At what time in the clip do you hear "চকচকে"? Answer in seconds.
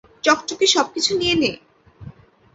0.23-0.65